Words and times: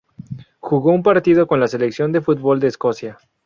Jugó 0.59 0.93
un 0.93 1.03
partido 1.03 1.45
con 1.45 1.59
la 1.59 1.67
selección 1.67 2.11
de 2.11 2.21
fútbol 2.21 2.59
de 2.59 2.69
Escocia. 2.69 3.19